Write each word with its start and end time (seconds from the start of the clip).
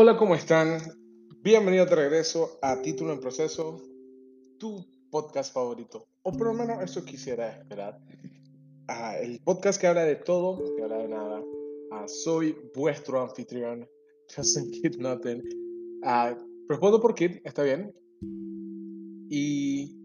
Hola, 0.00 0.16
¿cómo 0.16 0.36
están? 0.36 0.78
Bienvenidos 1.42 1.90
de 1.90 1.96
regreso 1.96 2.60
a 2.62 2.80
Título 2.80 3.12
en 3.12 3.18
Proceso, 3.18 3.82
tu 4.56 4.86
podcast 5.10 5.52
favorito, 5.52 6.06
o 6.22 6.30
por 6.30 6.46
lo 6.46 6.54
menos 6.54 6.80
eso 6.84 7.04
quisiera 7.04 7.58
esperar. 7.58 7.98
Ah, 8.86 9.16
el 9.18 9.40
podcast 9.40 9.80
que 9.80 9.88
habla 9.88 10.04
de 10.04 10.14
todo, 10.14 10.76
que 10.76 10.84
habla 10.84 10.98
de 10.98 11.08
nada. 11.08 11.42
Ah, 11.90 12.06
soy 12.06 12.56
vuestro 12.76 13.20
anfitrión, 13.20 13.88
Justin 14.36 14.70
Kid 14.70 14.98
Nothing. 15.00 15.42
Uh, 16.04 16.68
respondo 16.68 17.00
por 17.00 17.16
Kid, 17.16 17.40
está 17.42 17.64
bien. 17.64 17.92
Y 19.28 19.96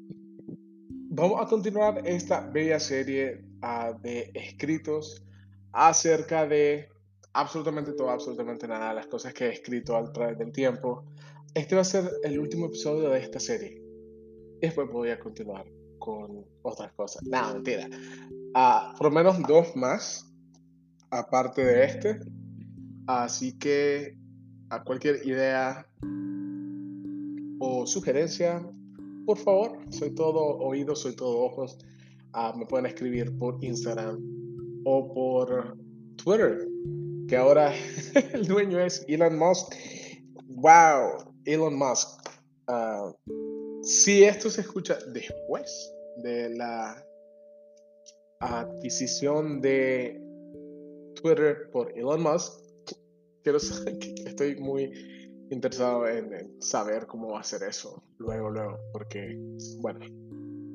vamos 1.12 1.40
a 1.40 1.46
continuar 1.46 2.02
esta 2.04 2.50
bella 2.50 2.80
serie 2.80 3.46
de 4.02 4.32
escritos 4.34 5.24
acerca 5.72 6.48
de 6.48 6.93
absolutamente 7.34 7.94
todo, 7.94 8.10
absolutamente 8.10 8.68
nada, 8.68 8.94
las 8.94 9.08
cosas 9.08 9.34
que 9.34 9.46
he 9.46 9.54
escrito 9.54 9.98
a 9.98 10.12
través 10.12 10.38
del 10.38 10.52
tiempo. 10.52 11.06
Este 11.54 11.76
va 11.76 11.82
a 11.82 11.86
ser 11.86 12.10
el 12.24 12.40
último 12.40 12.68
episodio 12.68 13.10
de 13.10 13.20
esta 13.20 13.40
serie. 13.40 13.82
Después 14.62 14.90
voy 14.92 15.10
a 15.10 15.20
continuar 15.20 15.66
con 16.00 16.46
otras 16.62 16.92
cosas. 16.94 17.24
No, 17.24 17.54
mentira. 17.54 17.88
Uh, 18.56 18.98
por 18.98 19.08
lo 19.08 19.12
menos 19.12 19.42
dos 19.48 19.76
más, 19.76 20.32
aparte 21.10 21.64
de 21.64 21.84
este. 21.86 22.20
Así 23.08 23.58
que 23.58 24.18
a 24.70 24.84
cualquier 24.84 25.26
idea 25.28 25.88
o 27.60 27.86
sugerencia, 27.86 28.66
por 29.26 29.38
favor, 29.38 29.80
soy 29.90 30.14
todo 30.16 30.40
oídos, 30.58 31.02
soy 31.02 31.16
todo 31.16 31.40
ojos. 31.40 31.78
Uh, 32.34 32.58
me 32.58 32.66
pueden 32.66 32.86
escribir 32.86 33.38
por 33.38 33.64
Instagram 33.64 34.20
o 34.86 35.14
por 35.14 35.78
Twitter 36.16 36.73
que 37.28 37.36
ahora 37.36 37.74
el 38.34 38.48
dueño 38.48 38.80
es 38.80 39.06
Elon 39.08 39.38
Musk. 39.38 39.74
¡Wow! 40.48 41.34
Elon 41.46 41.76
Musk. 41.76 42.10
Ah, 42.68 43.12
si 43.82 44.24
esto 44.24 44.50
se 44.50 44.62
escucha 44.62 44.98
después 45.14 45.94
de 46.18 46.56
la 46.56 47.06
adquisición 48.40 49.62
de 49.62 50.22
Twitter 51.16 51.70
por 51.72 51.98
Elon 51.98 52.22
Musk, 52.22 52.60
quiero 53.44 53.60
saber, 53.60 53.98
estoy 54.26 54.56
muy 54.56 54.92
interesado 55.50 56.08
en, 56.08 56.62
saber 56.62 57.06
cómo 57.08 57.32
va 57.32 57.38
a 57.38 57.42
hacer 57.42 57.64
eso 57.64 58.04
luego, 58.18 58.50
luego, 58.50 58.80
porque, 58.92 59.38
bueno, 59.80 60.00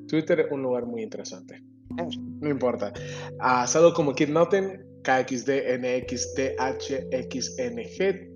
Twitter 0.07 0.41
es 0.41 0.51
un 0.51 0.63
lugar 0.63 0.85
muy 0.85 1.03
interesante. 1.03 1.61
No 2.39 2.49
importa. 2.49 2.93
Uh, 3.39 3.67
salgo 3.67 3.93
como 3.93 4.13
Kid 4.13 4.29
KXD, 5.03 5.49
NXT. 5.79 6.39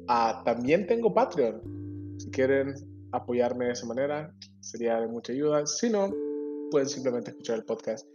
Ah, 0.08 0.42
también 0.45 0.88
tengo 0.88 1.14
Patreon. 1.14 1.61
Si 2.20 2.30
quieren 2.31 2.73
apoyarme 3.11 3.66
de 3.66 3.72
esa 3.72 3.86
manera, 3.86 4.33
sería 4.59 5.00
de 5.00 5.08
mucha 5.08 5.33
ayuda. 5.33 5.66
Si 5.66 5.89
no, 5.89 6.11
pueden 6.72 6.89
simplemente 6.89 7.31
escuchar 7.31 7.58
el 7.58 7.66
podcast 7.66 8.08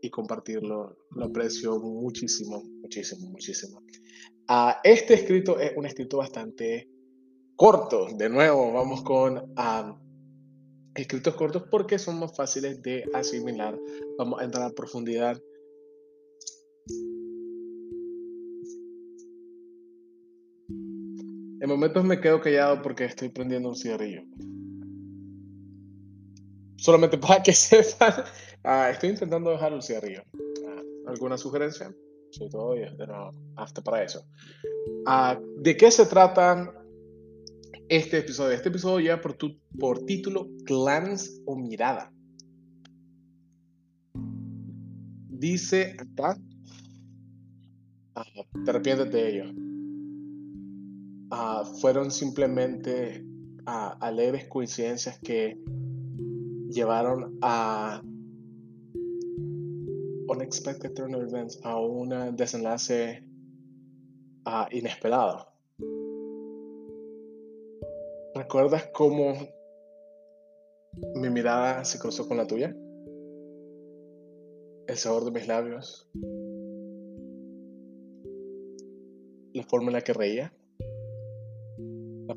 y 0.00 0.10
compartirlo. 0.10 0.96
Lo 1.10 1.24
aprecio 1.26 1.78
muchísimo, 1.78 2.62
muchísimo, 2.82 3.30
muchísimo. 3.30 3.82
Ah, 4.48 4.80
este 4.84 5.14
escrito 5.14 5.58
es 5.58 5.72
un 5.76 5.86
escrito 5.86 6.18
bastante 6.18 6.88
corto. 7.56 8.08
De 8.16 8.28
nuevo, 8.28 8.72
vamos 8.72 9.02
con 9.02 9.52
ah, 9.56 9.98
escritos 10.94 11.34
cortos 11.34 11.64
porque 11.70 11.98
son 11.98 12.18
más 12.18 12.34
fáciles 12.36 12.80
de 12.82 13.04
asimilar. 13.14 13.78
Vamos 14.18 14.40
a 14.40 14.44
entrar 14.44 14.64
a 14.64 14.70
profundidad 14.70 15.40
En 21.66 21.70
momentos 21.70 22.04
me 22.04 22.20
quedo 22.20 22.40
callado 22.40 22.80
porque 22.80 23.06
estoy 23.06 23.28
prendiendo 23.28 23.68
un 23.68 23.74
cigarrillo. 23.74 24.22
Solamente 26.76 27.18
para 27.26 27.42
que 27.42 27.52
sepan, 27.52 28.22
ah, 28.62 28.88
estoy 28.88 29.08
intentando 29.10 29.50
dejar 29.50 29.72
el 29.72 29.82
cigarrillo. 29.82 30.22
Ah, 30.68 30.82
¿Alguna 31.08 31.36
sugerencia? 31.36 31.92
Soy 32.30 32.48
todo 32.50 32.74
de 32.74 33.06
nuevo, 33.08 33.32
hasta 33.56 33.82
para 33.82 34.04
eso. 34.04 34.24
Ah, 35.06 35.40
¿De 35.56 35.76
qué 35.76 35.90
se 35.90 36.06
trata 36.06 36.72
este 37.88 38.18
episodio? 38.18 38.52
Este 38.52 38.68
episodio 38.68 39.04
ya 39.04 39.20
por, 39.20 39.32
tu, 39.32 39.58
por 39.76 40.04
título 40.06 40.46
Glance 40.62 41.42
o 41.46 41.56
Mirada. 41.56 42.12
Dice 45.30 45.96
acá, 45.98 46.38
te 48.64 48.70
arrepientes 48.70 49.10
de 49.10 49.28
ello 49.28 49.65
Ah, 51.38 51.64
fueron 51.82 52.10
simplemente 52.10 53.22
alegres 53.66 54.46
coincidencias 54.46 55.18
que 55.18 55.62
llevaron 56.70 57.38
a 57.42 58.00
unexpected 60.28 60.94
turn 60.94 61.14
events, 61.14 61.60
a 61.62 61.78
un 61.78 62.34
desenlace 62.36 63.22
uh, 64.46 64.64
inesperado. 64.70 65.46
¿Recuerdas 68.34 68.88
cómo 68.94 69.34
mi 71.16 71.28
mirada 71.28 71.84
se 71.84 71.98
cruzó 71.98 72.26
con 72.26 72.38
la 72.38 72.46
tuya? 72.46 72.74
El 74.86 74.96
sabor 74.96 75.26
de 75.26 75.32
mis 75.32 75.46
labios. 75.46 76.08
La 79.52 79.64
forma 79.64 79.88
en 79.88 79.92
la 79.92 80.00
que 80.00 80.14
reía 80.14 80.50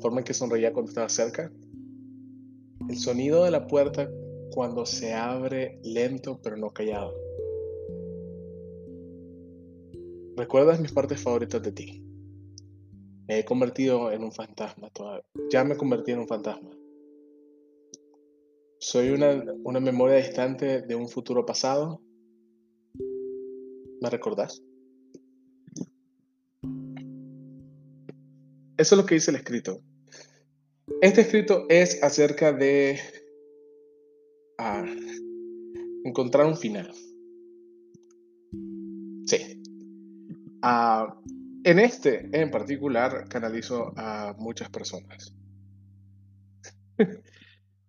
forma 0.00 0.20
en 0.20 0.24
que 0.24 0.34
sonreía 0.34 0.72
cuando 0.72 0.90
estaba 0.90 1.08
cerca, 1.08 1.52
el 2.88 2.96
sonido 2.96 3.44
de 3.44 3.50
la 3.50 3.66
puerta 3.66 4.10
cuando 4.52 4.84
se 4.84 5.14
abre 5.14 5.78
lento 5.84 6.40
pero 6.42 6.56
no 6.56 6.70
callado. 6.70 7.14
¿Recuerdas 10.36 10.80
mis 10.80 10.92
partes 10.92 11.22
favoritas 11.22 11.62
de 11.62 11.72
ti? 11.72 12.04
Me 13.28 13.38
he 13.38 13.44
convertido 13.44 14.10
en 14.10 14.24
un 14.24 14.32
fantasma 14.32 14.90
todavía. 14.90 15.24
Ya 15.52 15.64
me 15.64 15.76
convertí 15.76 16.12
en 16.12 16.20
un 16.20 16.26
fantasma. 16.26 16.70
Soy 18.78 19.10
una, 19.10 19.80
memoria 19.80 20.16
distante 20.16 20.80
de 20.80 20.94
un 20.94 21.08
futuro 21.08 21.44
pasado. 21.44 22.00
¿Me 24.00 24.08
recordás? 24.08 24.62
Eso 28.78 28.94
es 28.94 28.98
lo 28.98 29.04
que 29.04 29.16
dice 29.16 29.30
el 29.30 29.36
escrito. 29.36 29.82
Este 31.02 31.22
escrito 31.22 31.64
es 31.70 32.02
acerca 32.02 32.52
de 32.52 33.00
ah, 34.58 34.84
encontrar 36.04 36.46
un 36.46 36.56
final. 36.56 36.92
Sí. 39.26 39.62
Ah, 40.62 41.18
en 41.64 41.78
este 41.78 42.28
en 42.32 42.50
particular 42.50 43.28
canalizo 43.28 43.92
a 43.96 44.34
muchas 44.38 44.68
personas. 44.68 45.34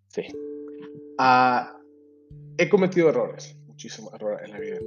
sí. 0.07 0.23
Ah, 1.18 1.78
he 2.57 2.69
cometido 2.69 3.09
errores, 3.09 3.57
muchísimos 3.68 4.13
errores 4.13 4.41
en 4.45 4.51
la 4.51 4.59
vida. 4.59 4.79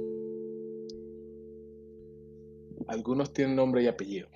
Algunos 2.87 3.33
tienen 3.33 3.55
nombre 3.55 3.83
y 3.83 3.87
apellido. 3.87 4.29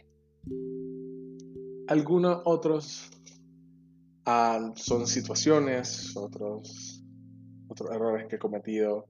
Algunos 1.87 2.41
otros 2.45 3.09
son 4.75 5.07
situaciones, 5.07 6.15
otros, 6.15 7.03
otros 7.67 7.91
errores 7.91 8.27
que 8.27 8.35
he 8.35 8.39
cometido 8.39 9.07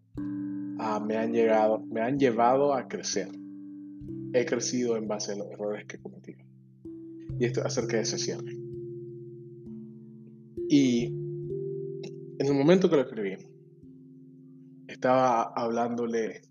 ah, 0.80 1.00
me, 1.00 1.18
han 1.18 1.34
llegado, 1.34 1.80
me 1.80 2.02
han 2.02 2.18
llevado 2.18 2.74
a 2.74 2.88
crecer. 2.88 3.30
He 4.34 4.46
crecido 4.46 4.98
en 4.98 5.08
base 5.08 5.34
a 5.34 5.36
los 5.36 5.50
errores 5.52 5.86
que 5.86 5.98
he 5.98 6.02
cometido. 6.02 6.44
Y 7.40 7.46
esto 7.46 7.62
acerca 7.66 7.98
de 7.98 8.04
ese 8.04 8.18
cierre. 8.18 8.56
Y 10.70 11.06
en 11.06 12.46
el 12.46 12.54
momento 12.54 12.90
que 12.90 12.96
lo 12.96 13.02
escribí, 13.02 13.38
estaba 14.88 15.44
hablándole 15.56 16.42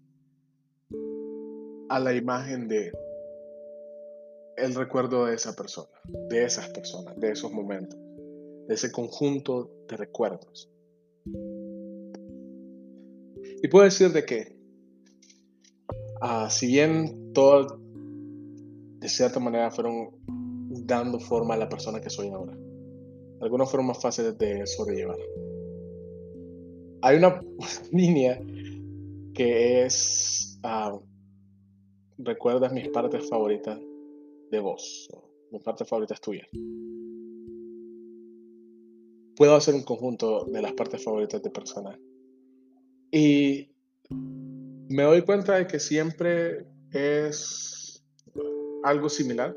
a 1.88 2.00
la 2.00 2.14
imagen 2.14 2.68
de 2.68 2.92
el 4.56 4.74
recuerdo 4.74 5.26
de 5.26 5.34
esa 5.34 5.54
persona, 5.54 5.88
de 6.28 6.44
esas 6.44 6.68
personas, 6.70 7.16
de 7.18 7.30
esos 7.30 7.52
momentos, 7.52 7.98
ese 8.68 8.92
conjunto 8.92 9.70
de 9.88 9.96
recuerdos. 9.96 10.70
Y 13.62 13.68
puedo 13.68 13.84
decir 13.84 14.12
de 14.12 14.24
que, 14.24 14.56
ah, 16.20 16.48
si 16.50 16.66
bien 16.66 17.32
todo 17.32 17.80
de 19.00 19.08
cierta 19.08 19.40
manera 19.40 19.70
fueron 19.70 20.10
dando 20.86 21.18
forma 21.18 21.54
a 21.54 21.58
la 21.58 21.68
persona 21.68 22.00
que 22.00 22.10
soy 22.10 22.28
ahora, 22.28 22.56
algunos 23.40 23.70
fueron 23.70 23.86
más 23.86 24.00
fáciles 24.00 24.36
de 24.38 24.66
sobrellevar. 24.66 25.18
Hay 27.02 27.16
una 27.16 27.40
línea 27.92 28.40
que 29.34 29.84
es, 29.84 30.58
ah, 30.62 30.98
recuerdas 32.18 32.72
mis 32.72 32.88
partes 32.88 33.28
favoritas 33.28 33.78
de 34.50 34.60
vos. 34.60 35.08
Mi 35.50 35.58
parte 35.60 35.84
favorita 35.84 36.14
es 36.14 36.20
tuya. 36.20 36.46
Puedo 39.38 39.54
hacer 39.54 39.72
un 39.72 39.84
conjunto 39.84 40.44
de 40.46 40.60
las 40.60 40.72
partes 40.72 41.02
favoritas 41.02 41.40
de 41.40 41.50
personas. 41.50 41.96
Y 43.12 43.70
me 44.10 45.04
doy 45.04 45.22
cuenta 45.22 45.54
de 45.54 45.68
que 45.68 45.78
siempre 45.78 46.66
es 46.90 48.04
algo 48.82 49.08
similar. 49.08 49.56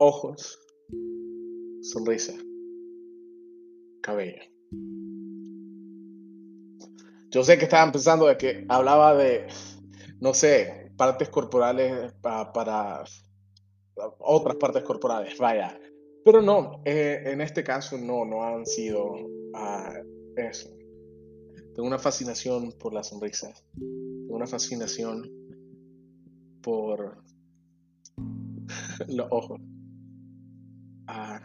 Ojos, 0.00 0.58
sonrisa, 1.82 2.34
cabello. 4.02 4.42
Yo 7.30 7.44
sé 7.44 7.58
que 7.58 7.64
estaban 7.66 7.92
pensando 7.92 8.26
de 8.26 8.36
que 8.36 8.64
hablaba 8.68 9.14
de, 9.14 9.46
no 10.18 10.34
sé, 10.34 10.90
partes 10.96 11.28
corporales 11.28 12.12
para, 12.20 13.04
otras 14.18 14.56
partes 14.56 14.82
corporales, 14.82 15.38
vaya. 15.38 15.78
Pero 16.24 16.42
no, 16.42 16.82
eh, 16.84 17.22
en 17.26 17.40
este 17.40 17.64
caso 17.64 17.96
no, 17.96 18.24
no 18.24 18.44
han 18.44 18.66
sido 18.66 19.14
ah, 19.54 19.94
eso. 20.36 20.68
Tengo 21.74 21.88
una 21.88 21.98
fascinación 21.98 22.72
por 22.78 22.92
la 22.92 23.02
sonrisa. 23.02 23.52
Tengo 23.78 24.36
una 24.36 24.46
fascinación 24.46 25.30
por 26.62 27.22
los 29.08 29.26
ojos. 29.30 29.60
Ah, 31.06 31.40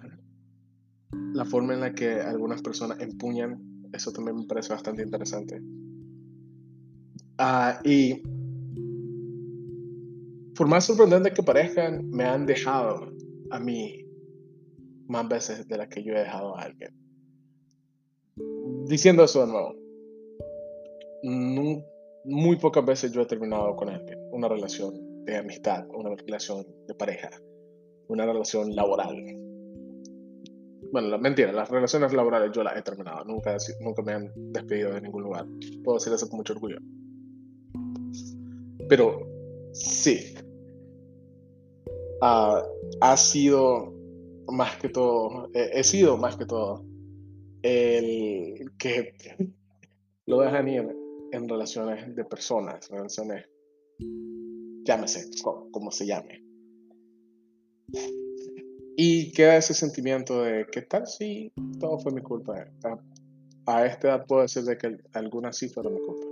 la 1.34 1.46
forma 1.46 1.74
en 1.74 1.80
la 1.80 1.94
que 1.94 2.20
algunas 2.20 2.62
personas 2.62 3.00
empuñan, 3.00 3.90
eso 3.94 4.12
también 4.12 4.38
me 4.38 4.46
parece 4.46 4.74
bastante 4.74 5.04
interesante. 5.04 5.62
Ah, 7.38 7.80
y 7.84 8.22
por 10.56 10.68
más 10.68 10.86
sorprendente 10.86 11.32
que 11.32 11.44
parezcan, 11.44 12.10
me 12.10 12.24
han 12.24 12.46
dejado 12.46 13.12
a 13.52 13.60
mí 13.60 14.05
más 15.08 15.28
veces 15.28 15.68
de 15.68 15.78
las 15.78 15.88
que 15.88 16.04
yo 16.04 16.14
he 16.14 16.20
dejado 16.20 16.56
a 16.58 16.62
alguien. 16.64 16.94
Diciendo 18.88 19.24
eso 19.24 19.46
de 19.46 19.52
nuevo, 19.52 19.76
muy 22.26 22.56
pocas 22.58 22.86
veces 22.86 23.12
yo 23.12 23.22
he 23.22 23.26
terminado 23.26 23.76
con 23.76 23.90
alguien 23.90 24.20
una 24.32 24.48
relación 24.48 25.26
de 25.26 25.38
amistad, 25.38 25.86
una 25.90 26.16
relación 26.16 26.66
de 26.88 26.94
pareja, 26.96 27.30
una 28.08 28.26
relación 28.26 28.76
laboral. 28.76 29.16
Bueno, 30.92 31.10
la, 31.10 31.18
mentira, 31.18 31.52
las 31.52 31.70
relaciones 31.70 32.14
laborales 32.14 32.52
yo 32.54 32.64
las 32.64 32.78
he 32.78 32.82
terminado, 32.82 33.26
nunca, 33.26 33.58
nunca 33.82 34.02
me 34.04 34.14
han 34.14 34.32
despedido 34.52 34.94
de 34.94 35.02
ningún 35.02 35.24
lugar. 35.24 35.46
Puedo 35.84 35.98
decir 35.98 36.14
eso 36.14 36.30
con 36.30 36.38
mucho 36.38 36.54
orgullo. 36.54 36.78
Pero 38.88 39.28
sí, 39.74 40.36
ah, 42.22 42.64
ha 43.02 43.18
sido 43.18 43.95
más 44.50 44.78
que 44.78 44.90
todo, 44.90 45.50
he 45.54 45.84
sido 45.84 46.18
más 46.18 46.38
que 46.38 46.46
todo 46.46 46.86
el 47.62 48.72
que 48.78 49.14
lo 50.28 50.42
dejan 50.42 50.68
ir 50.68 50.96
en 51.32 51.50
relaciones 51.50 52.16
de 52.16 52.24
personas, 52.24 52.90
relaciones, 52.90 53.46
llámese, 54.84 55.30
como 55.44 55.92
se 55.92 56.06
llame. 56.06 56.44
Y 58.98 59.32
queda 59.34 59.58
ese 59.58 59.74
sentimiento 59.74 60.44
de, 60.44 60.66
¿qué 60.72 60.84
tal 60.84 61.06
si 61.06 61.52
todo 61.80 62.00
fue 62.00 62.14
mi 62.14 62.22
culpa? 62.22 62.68
A, 63.66 63.86
esta 63.86 64.10
edad 64.10 64.26
puedo 64.26 64.44
decir 64.44 64.64
de 64.64 64.78
que 64.78 64.98
algunas 65.14 65.58
sí 65.58 65.68
fueron 65.68 65.96
mi 65.96 66.02
culpa. 66.02 66.28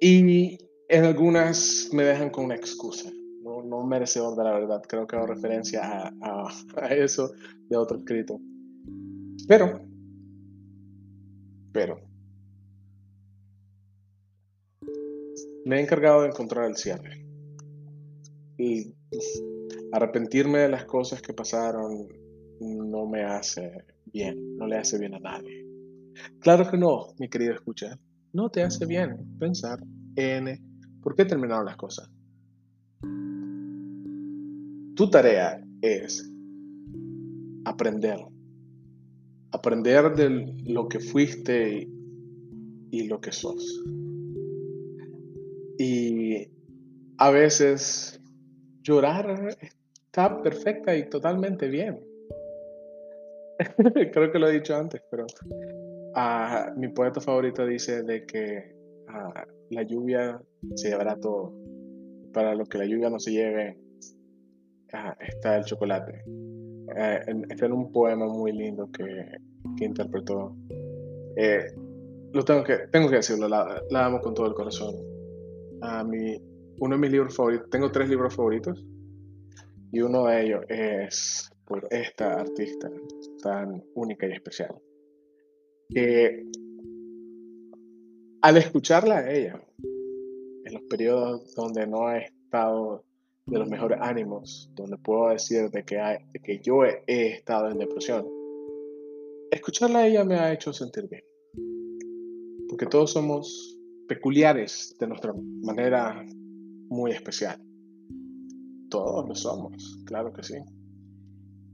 Y 0.00 0.58
en 0.88 1.04
algunas 1.04 1.88
me 1.92 2.04
dejan 2.04 2.30
con 2.30 2.46
una 2.46 2.56
excusa, 2.56 3.10
no, 3.62 3.84
merecedor 3.84 4.36
de 4.36 4.44
la 4.44 4.52
verdad. 4.52 4.82
Creo 4.88 5.06
que 5.06 5.16
hago 5.16 5.26
referencia 5.26 5.82
a, 5.82 6.12
a, 6.22 6.48
a 6.82 6.94
eso 6.94 7.32
de 7.68 7.76
otro 7.76 7.98
escrito. 7.98 8.40
Pero, 9.46 9.80
pero, 11.72 12.00
me 15.66 15.78
he 15.78 15.80
encargado 15.80 16.22
de 16.22 16.28
encontrar 16.28 16.66
el 16.66 16.76
cierre. 16.76 17.26
Y 18.56 18.94
arrepentirme 19.92 20.60
de 20.60 20.68
las 20.68 20.84
cosas 20.84 21.20
que 21.20 21.34
pasaron 21.34 22.08
no 22.60 23.06
me 23.06 23.24
hace 23.24 23.84
bien, 24.06 24.56
no 24.56 24.66
le 24.66 24.76
hace 24.76 24.98
bien 24.98 25.14
a 25.14 25.18
nadie. 25.18 25.66
Claro 26.40 26.70
que 26.70 26.78
no, 26.78 27.08
mi 27.18 27.28
querido 27.28 27.52
escucha, 27.52 27.98
no 28.32 28.48
te 28.48 28.62
hace 28.62 28.86
bien 28.86 29.36
pensar 29.38 29.80
en 30.14 30.58
por 31.02 31.14
qué 31.14 31.24
terminaron 31.24 31.66
las 31.66 31.76
cosas. 31.76 32.08
Tu 34.96 35.10
tarea 35.10 35.62
es 35.82 36.26
aprender, 37.66 38.18
aprender 39.52 40.14
de 40.14 40.54
lo 40.64 40.88
que 40.88 41.00
fuiste 41.00 41.86
y 42.90 43.06
lo 43.06 43.20
que 43.20 43.30
sos. 43.30 43.84
Y 45.78 46.48
a 47.18 47.30
veces 47.30 48.18
llorar 48.80 49.58
está 50.06 50.40
perfecta 50.42 50.96
y 50.96 51.10
totalmente 51.10 51.68
bien. 51.68 52.02
Creo 54.12 54.32
que 54.32 54.38
lo 54.38 54.48
he 54.48 54.54
dicho 54.54 54.74
antes, 54.76 55.02
pero 55.10 55.26
ah, 56.14 56.72
mi 56.74 56.88
poeta 56.88 57.20
favorito 57.20 57.66
dice 57.66 58.02
de 58.02 58.24
que 58.24 58.74
ah, 59.08 59.44
la 59.68 59.82
lluvia 59.82 60.40
se 60.74 60.88
llevará 60.88 61.20
todo. 61.20 61.52
Para 62.32 62.54
lo 62.54 62.64
que 62.64 62.78
la 62.78 62.86
lluvia 62.86 63.10
no 63.10 63.18
se 63.18 63.32
lleve, 63.32 63.76
está 65.20 65.56
el 65.56 65.64
chocolate. 65.64 66.22
Eh, 66.96 67.20
está 67.50 67.66
en 67.66 67.72
un 67.72 67.92
poema 67.92 68.26
muy 68.26 68.52
lindo 68.52 68.90
que, 68.90 69.04
que 69.76 69.84
interpretó. 69.84 70.56
Eh, 71.36 71.66
lo 72.32 72.44
tengo 72.44 72.62
que, 72.62 72.76
tengo 72.90 73.08
que 73.08 73.16
decirlo, 73.16 73.48
la, 73.48 73.82
la 73.90 74.06
amo 74.06 74.20
con 74.20 74.34
todo 74.34 74.46
el 74.46 74.54
corazón 74.54 74.94
a 75.82 76.04
mi, 76.04 76.36
uno 76.78 76.96
de 76.96 77.00
mis 77.00 77.10
libros 77.10 77.34
favoritos, 77.34 77.70
tengo 77.70 77.90
tres 77.90 78.08
libros 78.08 78.34
favoritos 78.34 78.84
y 79.92 80.00
uno 80.00 80.26
de 80.26 80.42
ellos 80.42 80.64
es 80.68 81.50
por 81.64 81.86
esta 81.90 82.40
artista 82.40 82.90
tan 83.42 83.82
única 83.94 84.26
y 84.26 84.32
especial. 84.32 84.74
Que 85.88 86.44
al 88.42 88.56
escucharla 88.56 89.30
ella, 89.30 89.60
en 90.64 90.74
los 90.74 90.82
periodos 90.82 91.54
donde 91.54 91.86
no 91.86 92.10
he 92.10 92.24
estado 92.24 93.04
de 93.46 93.58
los 93.58 93.68
mejores 93.68 93.98
ánimos, 94.00 94.68
donde 94.74 94.98
puedo 94.98 95.28
decir 95.28 95.70
de 95.70 95.84
que, 95.84 95.98
que 96.42 96.58
yo 96.58 96.84
he, 96.84 97.02
he 97.06 97.28
estado 97.28 97.70
en 97.70 97.78
depresión, 97.78 98.26
escucharla 99.50 100.00
a 100.00 100.06
ella 100.08 100.24
me 100.24 100.34
ha 100.34 100.52
hecho 100.52 100.72
sentir 100.72 101.08
bien. 101.08 101.22
Porque 102.68 102.86
todos 102.86 103.12
somos 103.12 103.78
peculiares 104.08 104.96
de 104.98 105.06
nuestra 105.06 105.32
manera 105.62 106.24
muy 106.88 107.12
especial. 107.12 107.62
Todos 108.90 109.28
lo 109.28 109.34
somos, 109.34 109.98
claro 110.06 110.32
que 110.32 110.42
sí. 110.42 110.56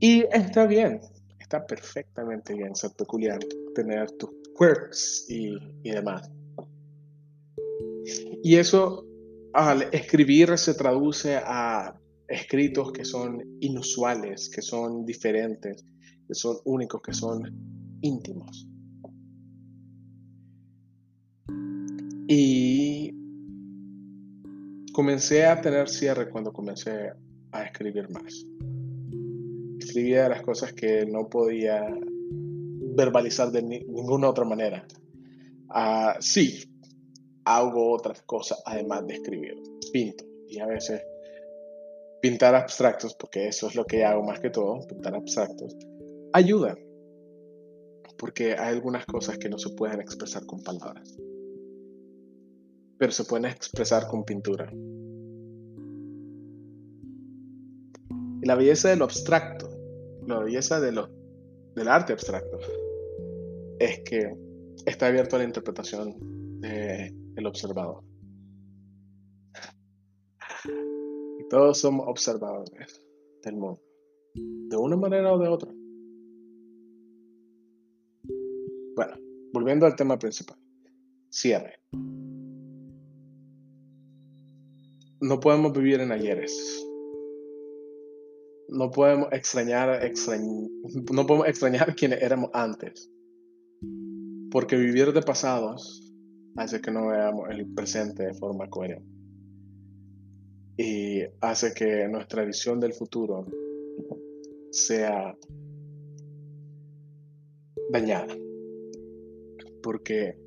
Y 0.00 0.24
está 0.30 0.66
bien, 0.66 1.00
está 1.38 1.64
perfectamente 1.66 2.54
bien 2.54 2.74
ser 2.74 2.90
peculiar, 2.98 3.38
tener 3.74 4.10
tus 4.12 4.30
quirks 4.58 5.26
y, 5.28 5.56
y 5.82 5.90
demás. 5.90 6.30
Y 8.42 8.56
eso 8.56 9.06
al 9.54 9.88
escribir 9.92 10.56
se 10.56 10.74
traduce 10.74 11.36
a 11.36 11.94
escritos 12.28 12.92
que 12.92 13.04
son 13.04 13.58
inusuales, 13.60 14.48
que 14.48 14.62
son 14.62 15.04
diferentes, 15.04 15.84
que 16.26 16.34
son 16.34 16.56
únicos, 16.64 17.02
que 17.02 17.12
son 17.12 17.42
íntimos. 18.00 18.66
Y 22.28 23.14
comencé 24.92 25.44
a 25.44 25.60
tener 25.60 25.88
cierre 25.88 26.30
cuando 26.30 26.52
comencé 26.52 27.10
a 27.50 27.64
escribir 27.64 28.08
más. 28.10 28.46
Escribía 29.78 30.28
las 30.28 30.42
cosas 30.42 30.72
que 30.72 31.04
no 31.04 31.28
podía 31.28 31.84
verbalizar 32.94 33.50
de 33.50 33.62
ninguna 33.62 34.30
otra 34.30 34.44
manera. 34.44 34.86
Uh, 35.68 36.20
sí, 36.20 36.71
hago 37.44 37.92
otras 37.92 38.22
cosas 38.22 38.62
además 38.64 39.06
de 39.06 39.14
escribir. 39.14 39.54
Pinto 39.92 40.24
y 40.48 40.58
a 40.58 40.66
veces 40.66 41.02
pintar 42.20 42.54
abstractos, 42.54 43.14
porque 43.14 43.48
eso 43.48 43.68
es 43.68 43.74
lo 43.74 43.84
que 43.84 44.04
hago 44.04 44.22
más 44.22 44.40
que 44.40 44.50
todo, 44.50 44.86
pintar 44.86 45.14
abstractos, 45.14 45.76
ayuda. 46.32 46.76
Porque 48.16 48.52
hay 48.52 48.74
algunas 48.74 49.04
cosas 49.06 49.38
que 49.38 49.48
no 49.48 49.58
se 49.58 49.70
pueden 49.70 50.00
expresar 50.00 50.46
con 50.46 50.62
palabras 50.62 51.16
pero 53.02 53.10
se 53.10 53.24
pueden 53.24 53.46
expresar 53.46 54.06
con 54.06 54.22
pintura. 54.22 54.72
Y 58.40 58.46
la 58.46 58.54
belleza 58.54 58.90
de 58.90 58.96
lo 58.96 59.06
abstracto, 59.06 59.68
la 60.24 60.38
belleza 60.38 60.80
de 60.80 60.92
del 61.74 61.88
arte 61.88 62.12
abstracto, 62.12 62.60
es 63.80 63.98
que 64.04 64.36
está 64.86 65.08
abierto 65.08 65.34
a 65.34 65.40
la 65.40 65.46
interpretación 65.46 66.14
el 67.36 67.46
observador. 67.46 68.02
Y 71.38 71.48
todos 71.48 71.78
somos 71.78 72.06
observadores 72.08 73.04
del 73.42 73.56
mundo, 73.56 73.82
de 74.34 74.76
una 74.76 74.96
manera 74.96 75.32
o 75.32 75.38
de 75.38 75.48
otra. 75.48 75.72
Bueno, 78.94 79.14
volviendo 79.52 79.86
al 79.86 79.96
tema 79.96 80.18
principal, 80.18 80.58
cierre. 81.30 81.78
No 85.20 85.38
podemos 85.40 85.72
vivir 85.72 86.00
en 86.00 86.12
ayeres. 86.12 86.84
No 88.68 88.90
podemos 88.90 89.28
extrañar, 89.32 90.02
extrañ... 90.04 90.68
no 91.12 91.26
podemos 91.26 91.46
extrañar 91.46 91.94
quienes 91.96 92.22
éramos 92.22 92.50
antes. 92.52 93.10
Porque 94.50 94.76
vivir 94.76 95.12
de 95.12 95.22
pasados 95.22 96.11
hace 96.56 96.80
que 96.80 96.90
no 96.90 97.08
veamos 97.08 97.50
el 97.50 97.66
presente 97.74 98.24
de 98.24 98.34
forma 98.34 98.68
coherente. 98.68 99.10
Y 100.76 101.22
hace 101.40 101.72
que 101.74 102.08
nuestra 102.08 102.44
visión 102.44 102.80
del 102.80 102.92
futuro 102.92 103.46
sea 104.70 105.36
dañada. 107.90 108.34
Porque 109.82 110.38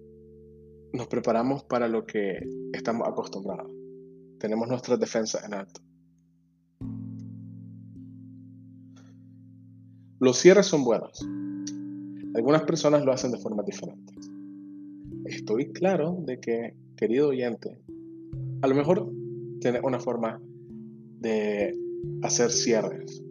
nos 0.94 1.08
preparamos 1.08 1.64
para 1.64 1.88
lo 1.88 2.06
que 2.06 2.40
estamos 2.74 3.08
acostumbrados. 3.08 3.72
Tenemos 4.40 4.68
nuestras 4.68 5.00
defensas 5.00 5.44
en 5.44 5.54
alto. 5.54 5.82
Los 10.20 10.38
cierres 10.38 10.66
son 10.66 10.84
buenos. 10.84 11.22
Algunas 12.36 12.64
personas 12.64 13.04
lo 13.06 13.12
hacen 13.12 13.32
de 13.32 13.38
forma 13.38 13.64
diferente. 13.64 14.14
Estoy 15.26 15.72
claro 15.72 16.18
de 16.20 16.40
que, 16.40 16.76
querido 16.96 17.30
oyente, 17.30 17.80
a 18.62 18.68
lo 18.68 18.76
mejor 18.76 19.10
tiene 19.60 19.80
una 19.82 20.00
forma 20.00 20.42
de 21.20 21.74
hacer 22.22 22.52
cierres. 22.52 23.22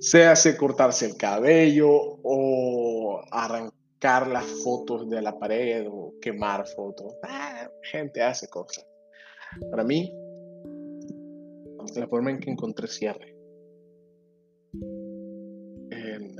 Sea 0.00 0.32
hace 0.32 0.56
cortarse 0.56 1.06
el 1.06 1.16
cabello 1.16 1.90
o 1.90 3.20
arrancar 3.30 4.28
las 4.28 4.44
fotos 4.64 5.08
de 5.10 5.20
la 5.20 5.38
pared 5.38 5.86
o 5.90 6.14
quemar 6.20 6.66
fotos. 6.66 7.14
Ah, 7.24 7.68
gente 7.90 8.22
hace 8.22 8.48
cosas. 8.48 8.86
Para 9.70 9.84
mí, 9.84 10.12
la 11.96 12.06
forma 12.06 12.30
en 12.30 12.38
que 12.38 12.50
encontré 12.50 12.86
cierre 12.86 13.34
en 16.08 16.36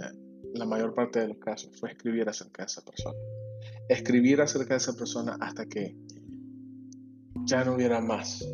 la 0.55 0.67
mayor 0.67 0.95
parte 0.95 1.21
de 1.21 1.29
los 1.29 1.39
casos 1.39 1.71
fue 1.79 1.91
escribir 1.91 2.29
acerca 2.29 2.63
de 2.63 2.67
esa 2.67 2.83
persona. 2.85 3.19
Escribir 3.89 4.41
acerca 4.41 4.75
de 4.75 4.79
esa 4.79 4.95
persona 4.95 5.37
hasta 5.41 5.67
que 5.67 5.97
ya 7.45 7.65
no 7.65 7.75
hubiera 7.75 8.01
más. 8.01 8.47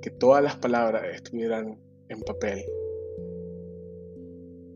Que 0.00 0.10
todas 0.10 0.42
las 0.42 0.56
palabras 0.56 1.04
estuvieran 1.14 1.78
en 2.08 2.20
papel. 2.22 2.64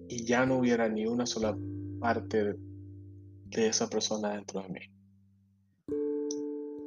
Y 0.09 0.25
ya 0.25 0.47
no 0.47 0.59
hubiera 0.59 0.89
ni 0.89 1.07
una 1.07 1.27
sola 1.27 1.57
parte 2.01 2.55
de 3.47 3.67
esa 3.67 3.89
persona 3.89 4.35
dentro 4.35 4.63
de 4.63 4.69
mí. 4.69 4.81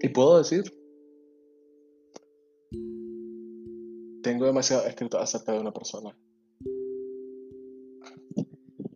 Y 0.01 0.09
puedo 0.09 0.37
decir 0.37 0.63
tengo 4.21 4.45
demasiado 4.45 4.85
escrito 4.85 5.17
acerca 5.19 5.53
de 5.53 5.59
una 5.59 5.71
persona. 5.71 6.15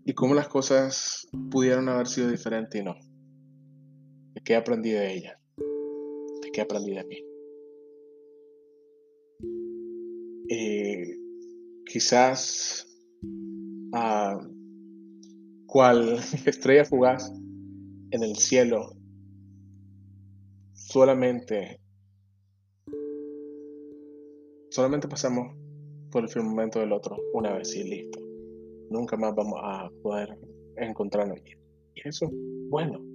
Y 0.06 0.14
cómo 0.14 0.36
las 0.36 0.48
cosas 0.48 1.28
pudieron 1.50 1.88
haber 1.90 2.08
sido 2.08 2.30
diferentes 2.30 2.80
y 2.80 2.84
no. 2.84 2.96
¿De 4.44 4.48
qué 4.48 4.56
aprendí 4.58 4.92
de 4.92 5.14
ella? 5.14 5.40
¿De 5.56 6.52
qué 6.52 6.60
aprendí 6.60 6.94
de 6.94 7.04
mí? 7.06 7.18
Y 10.50 11.86
quizás 11.86 12.86
ah, 13.94 14.46
cual 15.66 16.20
estrella 16.46 16.84
fugaz 16.84 17.32
en 18.12 18.22
el 18.22 18.36
cielo 18.36 18.92
solamente 20.74 21.80
Solamente 24.72 25.08
pasamos 25.08 25.56
por 26.12 26.24
el 26.24 26.30
firmamento 26.30 26.82
del 26.82 26.92
otro 26.92 27.16
una 27.34 27.54
vez 27.54 27.74
y 27.78 27.84
listo. 27.86 28.20
Nunca 28.90 29.16
más 29.16 29.34
vamos 29.34 29.58
a 29.64 29.90
poder 30.02 30.38
encontrarnos. 30.76 31.40
Y 31.96 32.10
eso, 32.10 32.30
bueno, 32.70 33.13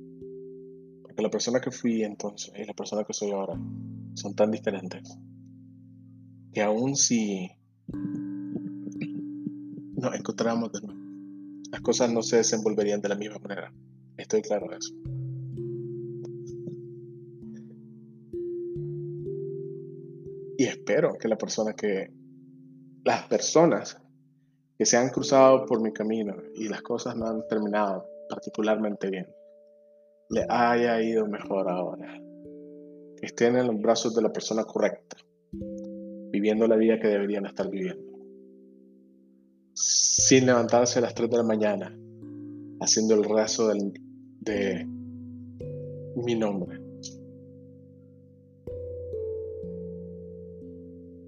porque 1.19 1.27
la 1.27 1.31
persona 1.31 1.61
que 1.61 1.73
fui 1.73 2.05
entonces 2.05 2.53
y 2.57 2.65
la 2.65 2.75
persona 2.75 3.03
que 3.03 3.13
soy 3.13 3.33
ahora 3.33 3.59
son 4.15 4.37
tan 4.37 4.53
diferentes 4.53 5.19
que 6.53 6.63
aún 6.63 6.95
si 6.95 7.51
nos 9.97 10.15
encontramos 10.15 10.71
de 10.71 10.81
nuevo, 10.83 11.01
las 11.73 11.81
cosas 11.81 12.13
no 12.13 12.23
se 12.23 12.37
desenvolverían 12.37 13.01
de 13.01 13.09
la 13.09 13.17
misma 13.17 13.39
manera. 13.41 13.73
Estoy 14.17 14.43
claro 14.43 14.69
de 14.69 14.77
eso. 14.77 14.95
Y 20.57 20.65
espero 20.67 21.19
que 21.19 21.27
la 21.27 21.37
persona 21.37 21.73
que, 21.73 22.13
las 23.03 23.27
personas 23.27 24.01
que 24.79 24.87
se 24.87 24.97
han 24.97 25.09
cruzado 25.09 25.67
por 25.67 25.81
mi 25.81 25.93
camino 25.93 26.37
y 26.55 26.69
las 26.69 26.83
cosas 26.83 27.17
no 27.17 27.27
han 27.27 27.45
terminado 27.49 28.07
particularmente 28.31 29.11
bien, 29.11 29.27
le 30.31 30.47
haya 30.49 31.01
ido 31.03 31.27
mejor 31.27 31.69
ahora. 31.69 32.21
Que 33.17 33.27
estén 33.27 33.57
en 33.57 33.67
los 33.67 33.81
brazos 33.81 34.15
de 34.15 34.23
la 34.23 34.33
persona 34.33 34.65
correcta, 34.65 35.17
viviendo 36.31 36.69
la 36.69 36.77
vida 36.77 37.01
que 37.01 37.09
deberían 37.09 37.47
estar 37.47 37.69
viviendo. 37.69 38.07
Sin 39.75 40.47
levantarse 40.47 40.99
a 40.99 41.03
las 41.03 41.15
3 41.15 41.31
de 41.31 41.37
la 41.37 41.43
mañana, 41.43 41.99
haciendo 42.81 43.15
el 43.15 43.25
rezo 43.25 43.69
de 43.69 44.87
mi 46.17 46.35
nombre. 46.35 46.81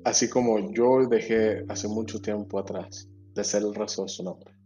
Así 0.05 0.29
como 0.29 0.73
yo 0.73 1.07
dejé 1.09 1.65
hace 1.69 1.87
mucho 1.89 2.21
tiempo 2.21 2.59
atrás 2.59 3.09
de 3.35 3.45
ser 3.45 3.63
el 3.63 3.75
resto 3.75 4.03
de 4.03 4.09
su 4.09 4.23
nombre. 4.23 4.60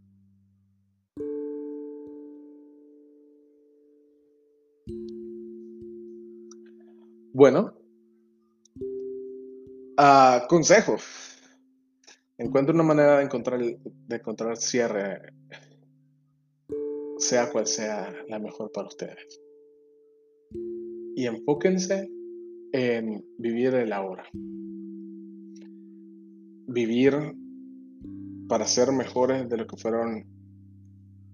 Bueno, 7.35 7.73
uh, 9.99 10.47
consejo. 10.47 10.95
Una 12.37 12.83
manera 12.83 13.17
de 13.17 13.25
encontrar, 13.25 13.59
de 13.59 14.15
encontrar 14.15 14.55
cierre, 14.55 15.33
sea 17.17 17.51
cual 17.51 17.67
sea 17.67 18.13
la 18.29 18.39
mejor 18.39 18.71
para 18.71 18.87
ustedes. 18.87 19.41
Y 21.17 21.25
enfóquense 21.25 22.09
en 22.71 23.21
vivir 23.37 23.75
el 23.75 23.91
ahora 23.91 24.23
vivir 26.67 27.35
para 28.47 28.65
ser 28.65 28.93
mejores 28.93 29.49
de 29.49 29.57
lo 29.57 29.67
que 29.67 29.75
fueron 29.75 30.25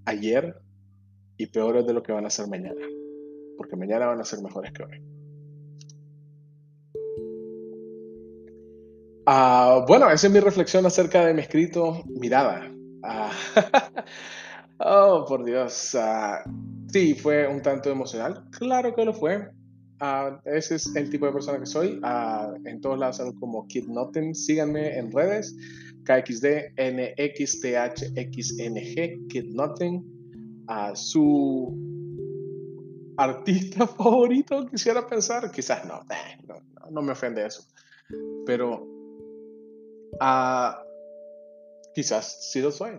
ayer 0.06 0.56
y 1.38 1.46
peores 1.46 1.86
de 1.86 1.94
lo 1.94 2.02
que 2.02 2.12
van 2.12 2.26
a 2.26 2.32
ser 2.32 2.48
mañana. 2.48 2.82
Porque 3.56 3.76
mañana 3.76 4.08
van 4.08 4.20
a 4.20 4.26
ser 4.26 4.42
mejores 4.42 4.72
que 4.72 4.84
hoy. 4.84 5.11
Ah, 9.34 9.86
bueno, 9.88 10.12
esa 10.12 10.28
es 10.28 10.34
mi 10.34 10.42
reflexión 10.42 10.86
acerca 10.86 11.26
de 11.26 11.34
mi 11.34 11.40
escrito 11.40 12.04
Mirada. 12.06 12.70
Ah, 13.02 13.32
oh, 14.80 15.24
por 15.26 15.46
Dios. 15.46 15.96
Ah, 15.96 16.44
sí, 16.92 17.14
fue 17.14 17.48
un 17.48 17.62
tanto 17.62 17.90
emocional. 17.90 18.44
Claro 18.52 18.94
que 18.94 19.06
lo 19.06 19.14
fue. 19.14 19.50
Ese 20.44 20.76
es 20.76 20.94
el 20.98 21.10
tipo 21.10 21.28
de 21.28 21.32
persona 21.32 21.60
que 21.60 21.66
soy. 21.66 22.02
En 22.66 22.82
todos 22.82 23.00
lados 23.00 23.22
como 23.40 23.66
Kid 23.68 23.88
Noten. 23.88 24.36
Síganme 24.36 24.98
en 24.98 25.10
redes. 25.14 25.56
KXD, 26.04 26.74
NXTHXNG, 26.76 28.10
Kid 29.30 29.46
Noten. 29.54 30.04
Su 30.94 31.74
artista 33.16 33.88
favorito, 33.98 34.68
quisiera 34.68 35.08
pensar. 35.08 35.50
Quizás 35.52 35.86
no, 35.88 36.02
no, 36.50 36.56
no 36.92 37.02
me 37.02 37.14
ofende 37.14 37.46
eso. 37.46 37.66
Pero 38.46 39.00
quizás 41.94 42.50
sí 42.52 42.62
lo 42.62 42.72
soy. 42.72 42.92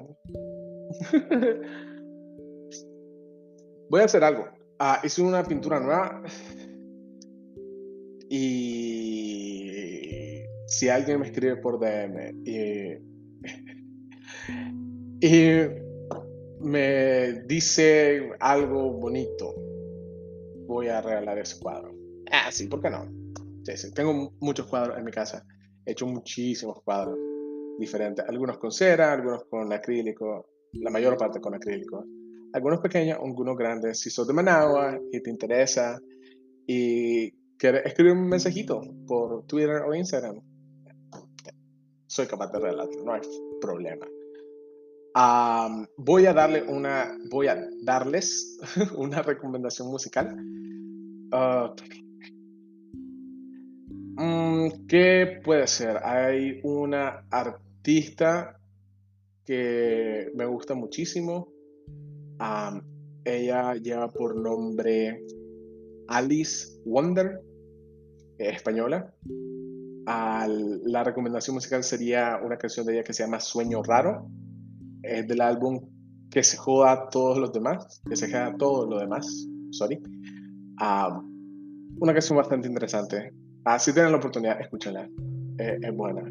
Voy 3.91 4.01
a 4.01 4.05
hacer 4.05 4.23
algo. 4.25 4.49
hice 5.05 5.23
una 5.23 5.45
pintura 5.45 5.79
nueva 5.79 6.21
y 8.29 9.71
si 10.67 10.89
alguien 10.89 11.21
me 11.21 11.27
escribe 11.27 11.55
por 11.57 11.79
DM 11.79 12.43
y, 15.21 15.53
me 16.61 17.43
dice 17.47 18.33
algo 18.41 18.91
bonito, 18.93 19.55
voy 20.67 20.89
a 20.89 21.01
regalar 21.03 21.39
ese 21.39 21.61
cuadro. 21.61 21.95
Ah, 22.31 22.51
sí, 22.51 22.67
¿por 22.67 22.81
qué 22.81 22.89
no? 22.91 23.07
Tengo 23.95 24.33
muchos 24.41 24.67
cuadros 24.67 24.97
en 24.97 25.05
mi 25.05 25.13
casa. 25.13 25.45
He 25.85 25.93
hecho 25.93 26.07
muchísimos 26.07 26.83
cuadros 26.83 27.19
diferentes. 27.79 28.25
Algunos 28.29 28.59
con 28.59 28.71
cera, 28.71 29.13
algunos 29.13 29.45
con 29.45 29.73
acrílico, 29.73 30.47
la 30.73 30.91
mayor 30.91 31.17
parte 31.17 31.41
con 31.41 31.55
acrílico. 31.55 32.05
algunos 32.55 32.81
pequeños, 32.81 33.19
algunos 33.23 33.57
grandes. 33.57 34.01
Si 34.01 34.11
sos 34.11 34.27
de 34.27 34.35
Managua 34.35 34.99
y 35.11 35.21
te 35.23 35.31
interesa 35.31 35.99
y 36.67 37.31
quieres 37.57 37.87
escribir 37.87 38.13
un 38.13 38.29
mensajito 38.29 38.83
por 39.07 39.47
Twitter 39.47 39.83
o 39.83 39.95
Instagram, 39.95 40.41
soy 42.07 42.27
capaz 42.27 42.53
de 42.53 42.59
relatar, 42.59 42.95
no 43.05 43.15
hay 43.15 43.21
problema. 43.61 44.07
voy 45.97 46.27
a 46.27 46.35
darle 46.35 46.63
una, 46.63 47.17
voy 47.31 47.47
a 47.47 47.57
darles 47.83 48.59
una 48.97 49.23
recomendación 49.23 49.89
musical. 49.89 50.37
Uh, 51.33 51.75
¿Qué 54.89 55.41
puede 55.43 55.67
ser? 55.67 55.99
Hay 56.05 56.61
una 56.65 57.25
artista 57.31 58.59
que 59.45 60.31
me 60.35 60.45
gusta 60.47 60.75
muchísimo. 60.75 61.49
ella 63.25 63.75
lleva 63.75 64.09
por 64.09 64.37
nombre 64.37 65.25
Alice 66.09 66.79
Wonder, 66.85 67.41
española. 68.39 69.15
la 70.05 71.05
recomendación 71.05 71.55
musical 71.55 71.83
sería 71.83 72.39
una 72.45 72.59
canción 72.59 72.87
de 72.87 72.95
ella 72.95 73.05
que 73.05 73.13
se 73.13 73.23
llama 73.23 73.41
Sueño 73.41 73.83
Raro. 73.83 74.29
Es 75.03 75.27
del 75.27 75.41
álbum 75.41 75.81
Que 76.31 76.43
se 76.43 76.57
joda 76.57 76.93
a 76.93 77.09
todos 77.09 77.39
los 77.39 77.53
demás, 77.53 78.01
que 78.09 78.17
se 78.17 78.29
joda 78.31 78.47
a 78.49 78.57
demás. 79.01 79.27
Sorry. 79.71 79.99
una 81.99 82.13
canción 82.13 82.37
bastante 82.37 82.69
interesante. 82.69 83.42
Ah, 83.65 83.79
si 83.79 83.93
tienen 83.93 84.13
la 84.13 84.19
oportunidad, 84.19 84.61
escúchenla. 84.61 85.09
es 85.59 85.95
buena. 85.95 86.31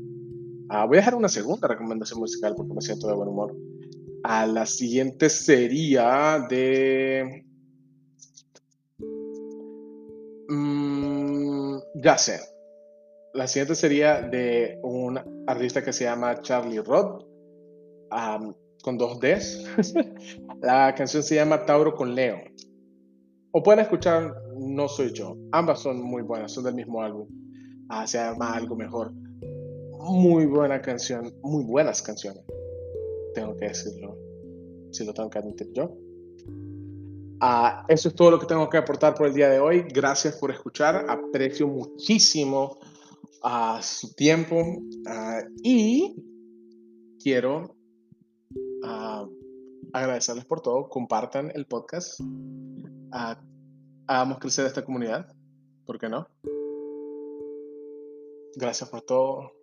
Ah, 0.69 0.85
voy 0.85 0.97
a 0.97 1.01
dejar 1.01 1.15
una 1.15 1.29
segunda 1.29 1.67
recomendación 1.67 2.19
musical 2.19 2.55
porque 2.55 2.73
me 2.73 2.81
siento 2.81 3.07
de 3.07 3.13
buen 3.13 3.29
humor. 3.29 3.55
A 4.23 4.45
la 4.45 4.65
siguiente 4.65 5.29
sería 5.29 6.45
de. 6.49 7.45
Mm, 10.49 11.77
ya 11.95 12.17
sé. 12.17 12.39
La 13.33 13.47
siguiente 13.47 13.75
sería 13.75 14.21
de 14.21 14.79
un 14.83 15.19
artista 15.47 15.83
que 15.83 15.93
se 15.93 16.03
llama 16.03 16.41
Charlie 16.41 16.81
Rod, 16.81 17.23
con 18.83 18.97
dos 18.97 19.19
Ds. 19.19 19.65
la 20.61 20.93
canción 20.95 21.23
se 21.23 21.35
llama 21.35 21.65
Tauro 21.65 21.95
con 21.95 22.13
Leo. 22.13 22.37
O 23.51 23.63
pueden 23.63 23.81
escuchar 23.81 24.33
No 24.61 24.87
Soy 24.87 25.11
Yo. 25.11 25.35
Ambas 25.51 25.81
son 25.81 26.01
muy 26.01 26.21
buenas, 26.21 26.51
son 26.51 26.63
del 26.63 26.75
mismo 26.75 27.01
álbum. 27.01 27.27
Ah, 27.89 28.05
se 28.05 28.19
llama 28.19 28.53
Algo 28.53 28.75
Mejor. 28.75 29.11
Muy 29.99 30.45
buena 30.45 30.81
canción, 30.81 31.33
muy 31.41 31.63
buenas 31.63 32.01
canciones. 32.01 32.43
Tengo 33.33 33.55
que 33.55 33.67
decirlo, 33.67 34.17
si 34.91 35.05
lo 35.05 35.13
tengo 35.13 35.29
que 35.29 35.39
admitir 35.39 35.71
yo. 35.73 35.95
Ah, 37.39 37.85
eso 37.87 38.09
es 38.09 38.15
todo 38.15 38.31
lo 38.31 38.39
que 38.39 38.45
tengo 38.45 38.69
que 38.69 38.77
aportar 38.77 39.15
por 39.15 39.27
el 39.27 39.33
día 39.33 39.49
de 39.49 39.59
hoy. 39.59 39.83
Gracias 39.91 40.35
por 40.37 40.51
escuchar. 40.51 41.05
Aprecio 41.09 41.67
muchísimo 41.67 42.77
uh, 43.43 43.81
su 43.81 44.13
tiempo 44.13 44.63
ah, 45.07 45.41
y 45.63 46.15
quiero 47.21 47.75
agradecerles 49.93 50.45
por 50.45 50.61
todo. 50.61 50.87
Compartan 50.87 51.51
el 51.55 51.65
podcast. 51.65 52.21
Hagamos 54.11 54.39
crecer 54.39 54.65
esta 54.65 54.83
comunidad. 54.83 55.25
¿Por 55.85 55.97
qué 55.97 56.09
no? 56.09 56.27
Gracias 58.55 58.89
por 58.89 59.01
todo. 59.01 59.53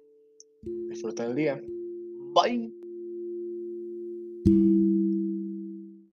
Disfruten 0.89 1.27
el 1.27 1.35
día. 1.35 1.63
Bye. 2.35 2.73